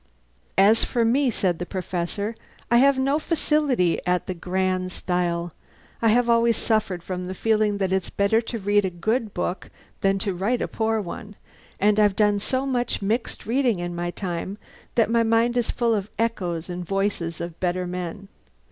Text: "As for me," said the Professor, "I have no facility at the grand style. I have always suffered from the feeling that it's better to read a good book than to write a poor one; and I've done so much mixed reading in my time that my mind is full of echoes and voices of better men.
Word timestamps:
"As 0.57 0.83
for 0.83 1.05
me," 1.05 1.29
said 1.29 1.59
the 1.59 1.65
Professor, 1.67 2.33
"I 2.71 2.77
have 2.77 2.97
no 2.97 3.19
facility 3.19 4.01
at 4.07 4.25
the 4.25 4.33
grand 4.33 4.91
style. 4.91 5.53
I 6.01 6.07
have 6.07 6.27
always 6.27 6.57
suffered 6.57 7.03
from 7.03 7.27
the 7.27 7.35
feeling 7.35 7.77
that 7.77 7.93
it's 7.93 8.09
better 8.09 8.41
to 8.41 8.57
read 8.57 8.83
a 8.83 8.89
good 8.89 9.31
book 9.35 9.69
than 9.99 10.17
to 10.17 10.33
write 10.33 10.59
a 10.63 10.67
poor 10.67 10.99
one; 11.01 11.35
and 11.79 11.99
I've 11.99 12.15
done 12.15 12.39
so 12.39 12.65
much 12.65 13.03
mixed 13.03 13.45
reading 13.45 13.77
in 13.77 13.93
my 13.95 14.09
time 14.09 14.57
that 14.95 15.11
my 15.11 15.21
mind 15.21 15.55
is 15.55 15.69
full 15.69 15.93
of 15.93 16.09
echoes 16.17 16.67
and 16.67 16.83
voices 16.83 17.39
of 17.39 17.59
better 17.59 17.85
men. 17.85 18.27